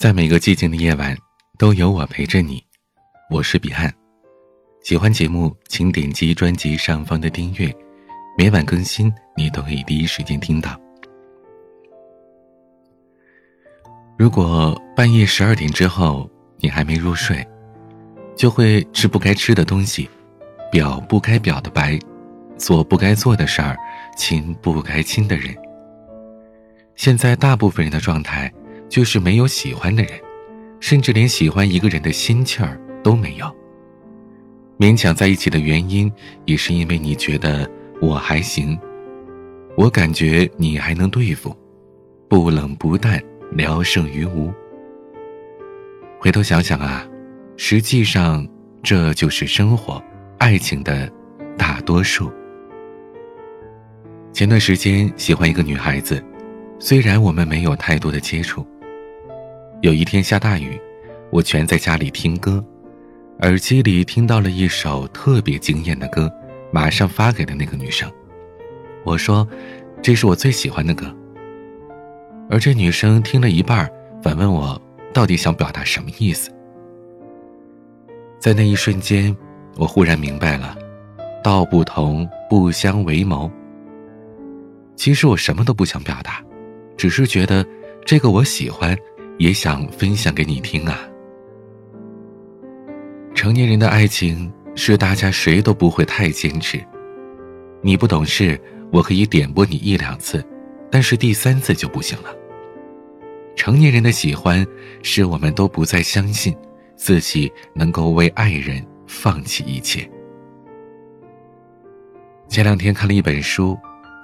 [0.00, 1.14] 在每个寂静的夜晚，
[1.58, 2.64] 都有我陪着你。
[3.28, 3.92] 我是彼岸，
[4.82, 7.70] 喜欢节目请点击专辑上方的订阅，
[8.38, 10.74] 每晚更新你都可以第一时间听到。
[14.16, 16.26] 如果半夜十二点之后
[16.60, 17.46] 你还没入睡，
[18.34, 20.08] 就会吃不该吃的东西，
[20.72, 21.98] 表不该表的白，
[22.56, 23.76] 做不该做的事儿，
[24.16, 25.54] 亲不该亲的人。
[26.96, 28.50] 现在大部分人的状态。
[28.90, 30.12] 就是没有喜欢的人，
[30.80, 33.46] 甚至连喜欢一个人的心气儿都没有。
[34.76, 36.12] 勉强在一起的原因，
[36.44, 38.76] 也是因为你觉得我还行，
[39.76, 41.56] 我感觉你还能对付，
[42.28, 43.22] 不冷不淡，
[43.52, 44.52] 聊胜于无。
[46.18, 47.06] 回头想想啊，
[47.56, 48.46] 实际上
[48.82, 50.02] 这就是生活，
[50.38, 51.08] 爱情的
[51.56, 52.28] 大多数。
[54.32, 56.20] 前段时间喜欢一个女孩子，
[56.80, 58.66] 虽然我们没有太多的接触。
[59.82, 60.78] 有一天下大雨，
[61.30, 62.62] 我全在家里听歌，
[63.40, 66.30] 耳机里听到了一首特别惊艳的歌，
[66.70, 68.10] 马上发给了那个女生。
[69.04, 69.48] 我说
[70.02, 71.06] ：“这是我最喜欢的歌。”
[72.50, 73.90] 而这女生听了一半，
[74.22, 74.78] 反问我
[75.14, 76.50] 到底想表达什么意思。
[78.38, 79.34] 在那一瞬间，
[79.76, 80.76] 我忽然明白了，
[81.42, 83.50] 道不同不相为谋。
[84.94, 86.44] 其实我什么都不想表达，
[86.98, 87.64] 只是觉得
[88.04, 88.94] 这个我喜欢。
[89.40, 91.00] 也想分享给你听啊。
[93.34, 96.78] 成年人的爱情是大家谁都不会太坚持，
[97.80, 98.60] 你不懂事，
[98.92, 100.44] 我可以点拨你一两次，
[100.90, 102.28] 但是第三次就不行了。
[103.56, 104.64] 成年人的喜欢
[105.02, 106.54] 是我们都不再相信
[106.94, 110.08] 自己能够为爱人放弃一切。
[112.46, 113.74] 前两天看了一本书，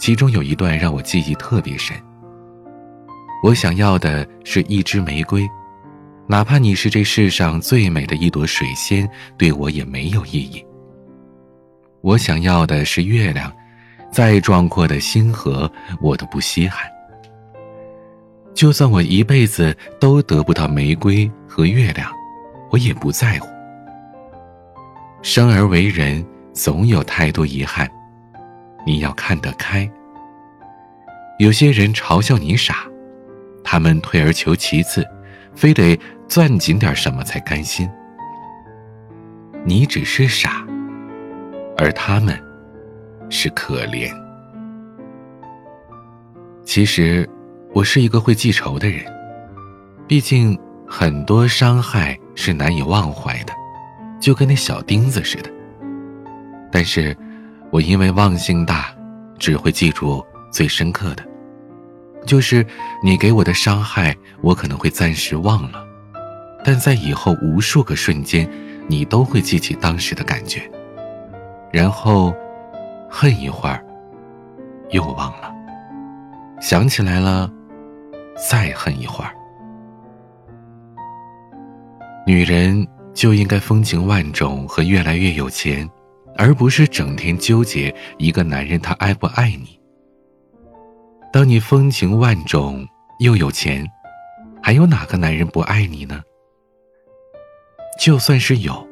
[0.00, 1.96] 其中有一段让我记忆特别深。
[3.44, 5.46] 我想要的是一支玫瑰，
[6.26, 10.64] 哪怕你是这世上最美的一朵水仙，对我也没有意义。
[12.00, 13.52] 我想要的是月亮，
[14.10, 15.70] 再壮阔的星河
[16.00, 16.90] 我都不稀罕。
[18.54, 22.10] 就算我一辈子都得不到玫瑰和月亮，
[22.70, 23.48] 我也不在乎。
[25.20, 26.24] 生而为人，
[26.54, 27.86] 总有太多遗憾，
[28.86, 29.86] 你要看得开。
[31.38, 32.86] 有些人嘲笑你傻。
[33.64, 35.04] 他们退而求其次，
[35.54, 35.98] 非得
[36.28, 37.90] 攥紧点什么才甘心。
[39.64, 40.64] 你只是傻，
[41.78, 42.38] 而他们
[43.30, 44.12] 是可怜。
[46.64, 47.28] 其实，
[47.72, 49.04] 我是一个会记仇的人，
[50.06, 53.52] 毕竟很多伤害是难以忘怀的，
[54.20, 55.50] 就跟那小钉子似的。
[56.70, 57.16] 但是，
[57.70, 58.94] 我因为忘性大，
[59.38, 61.24] 只会记住最深刻的。
[62.26, 62.66] 就是
[63.02, 65.84] 你给我的伤害，我可能会暂时忘了，
[66.64, 68.48] 但在以后无数个瞬间，
[68.88, 70.70] 你都会记起当时的感觉，
[71.72, 72.34] 然后
[73.10, 73.84] 恨一会儿，
[74.90, 75.52] 又忘了，
[76.60, 77.50] 想起来了，
[78.50, 79.30] 再恨一会儿。
[82.26, 85.88] 女人就应该风情万种和越来越有钱，
[86.38, 89.78] 而不是整天纠结一个男人他爱不爱你。
[91.34, 92.86] 当你风情万种
[93.18, 93.84] 又有钱，
[94.62, 96.22] 还有哪个男人不爱你呢？
[97.98, 98.86] 就算是有，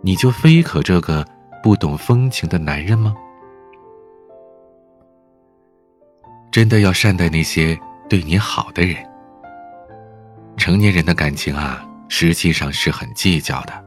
[0.00, 1.22] 你就非可这个
[1.62, 3.14] 不懂风情的男人吗？
[6.50, 7.78] 真的要善待那些
[8.08, 8.96] 对你好的人。
[10.56, 13.84] 成年人的感情啊，实际上是很计较的，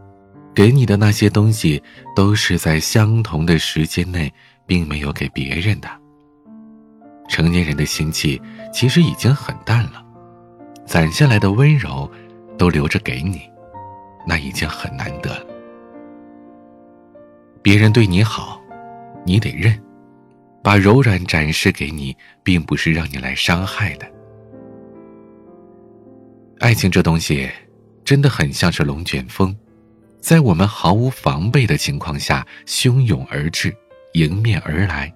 [0.53, 1.81] 给你的那些东西
[2.15, 4.31] 都是在相同的时间内，
[4.67, 5.89] 并没有给别人的。
[7.27, 8.41] 成年人的心气
[8.73, 10.03] 其实已经很淡了，
[10.85, 12.09] 攒下来的温柔，
[12.57, 13.41] 都留着给你，
[14.25, 15.45] 那已经很难得了。
[17.61, 18.61] 别人对你好，
[19.25, 19.77] 你得认，
[20.63, 24.07] 把柔软展示给你，并不是让你来伤害的。
[26.59, 27.49] 爱情这东西，
[28.05, 29.55] 真的很像是龙卷风，
[30.21, 33.75] 在我们毫无防备的情况下汹涌而至，
[34.13, 35.13] 迎面而来。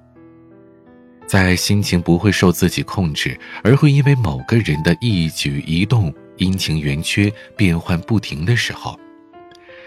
[1.31, 8.99] 在心情不会受自己控制，而会因为某个人的一举一动阴晴圆缺变幻不停的时候，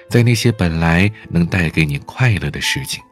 [0.09, 3.05] 在那些本来能带给你快乐的事情，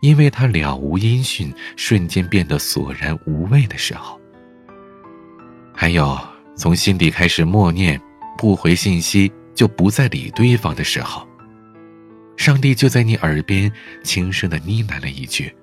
[0.00, 4.18] 因为它了无音讯，瞬间变得索然无味的时候，
[5.74, 6.18] 还有
[6.56, 8.00] 从心底开始默念
[8.38, 11.28] 不回信息就不再理对方的时候，
[12.38, 13.70] 上帝就在你耳边
[14.02, 15.54] 轻声的呢喃了一句：“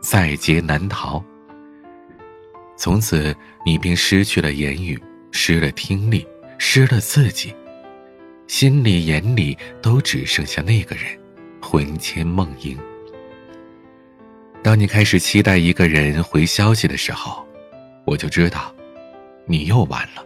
[0.00, 1.20] 在劫难逃。”
[2.78, 3.34] 从此，
[3.66, 4.96] 你便失去了言语，
[5.32, 6.24] 失了听力，
[6.58, 7.52] 失了自己，
[8.46, 11.04] 心里眼里都只剩下那个人，
[11.60, 12.78] 魂牵梦萦。
[14.62, 17.44] 当你开始期待一个人回消息的时候，
[18.04, 18.72] 我就知道，
[19.44, 20.24] 你又完了。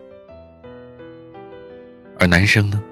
[2.19, 2.83] 而男生呢？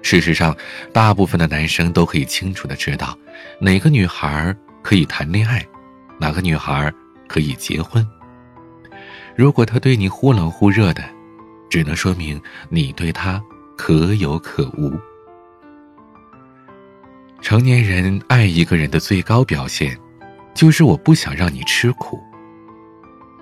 [0.00, 0.56] 事实上，
[0.90, 3.14] 大部分的男生都可以清楚的知道，
[3.60, 5.62] 哪个女孩可以谈恋爱，
[6.18, 6.90] 哪个女孩
[7.28, 8.06] 可以结婚。
[9.40, 11.02] 如果他对你忽冷忽热的，
[11.70, 12.38] 只能说明
[12.68, 13.42] 你对他
[13.74, 14.92] 可有可无。
[17.40, 19.98] 成年人爱一个人的最高表现，
[20.52, 22.20] 就是我不想让你吃苦。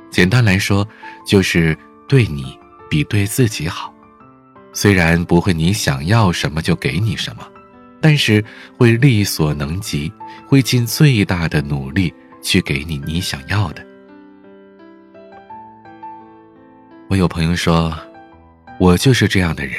[0.08, 0.86] 简单来说，
[1.26, 2.56] 就是对你
[2.88, 3.92] 比对自己好。
[4.72, 7.42] 虽然不会你想要什么就给你什么，
[8.00, 8.44] 但是
[8.76, 10.12] 会力所能及，
[10.46, 13.84] 会尽最大的努力去给你你想要的。
[17.08, 17.96] 我有朋友说，
[18.78, 19.74] 我就是这样的人，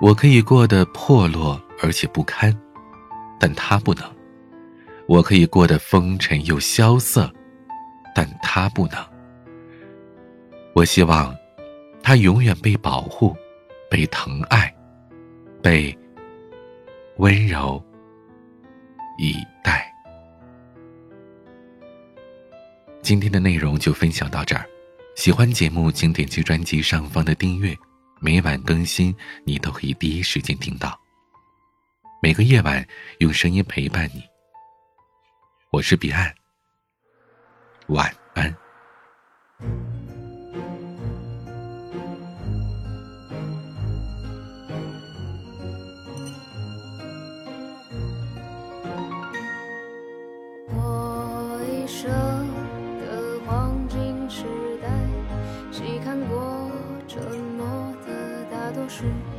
[0.00, 2.56] 我可以过得破落而且不堪，
[3.40, 4.04] 但他不能；
[5.08, 7.28] 我可以过得风尘又萧瑟，
[8.14, 9.04] 但他不能。
[10.74, 11.34] 我希望，
[12.02, 13.36] 他永远被保护。
[13.90, 14.74] 被疼爱，
[15.62, 15.94] 被
[17.18, 17.84] 温柔
[19.18, 19.94] 以待。
[23.02, 24.64] 今天的内容就分享到这儿。
[25.14, 27.76] 喜欢节目，请点击专辑上方的订阅，
[28.20, 29.14] 每晚更新，
[29.44, 30.98] 你都可以第一时间听到。
[32.22, 32.84] 每个夜晚
[33.18, 34.22] 用声音陪伴你。
[35.70, 36.34] 我是彼岸，
[37.88, 38.61] 晚安。
[59.02, 59.31] true.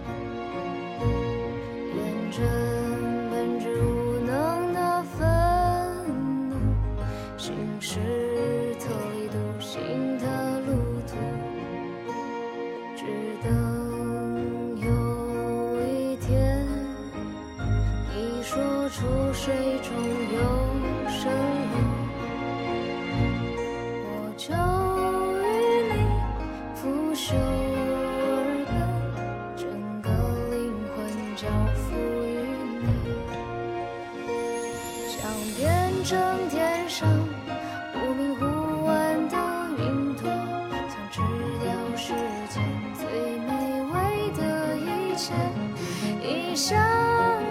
[46.21, 46.55] 一。
[46.55, 46.77] 想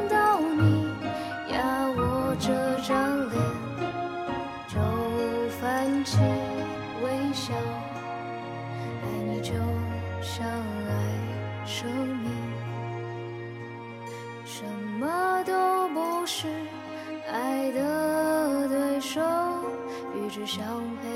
[0.08, 0.86] 到你
[1.50, 1.58] 压
[1.96, 2.52] 我这
[2.86, 3.34] 张脸，
[4.68, 4.78] 就
[5.60, 6.18] 泛起
[7.02, 7.52] 微笑。
[9.02, 9.52] 爱你就
[10.22, 10.90] 像爱
[11.66, 12.30] 生命，
[14.44, 14.64] 什
[15.00, 16.46] 么都不是
[17.28, 19.20] 爱的对手。
[20.14, 20.64] 与之相
[21.02, 21.08] 配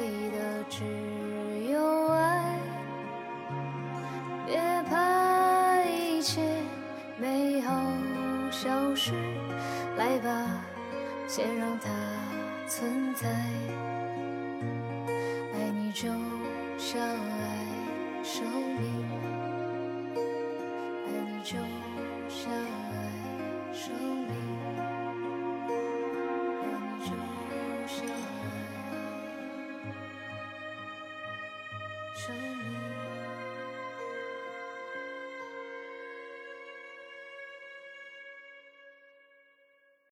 [8.67, 9.13] 消失，
[9.97, 10.61] 来吧，
[11.29, 11.89] 先让它
[12.67, 13.29] 存在。
[15.55, 16.09] 爱你就
[16.77, 18.45] 像爱生
[18.81, 19.07] 命，
[20.17, 21.76] 爱你就。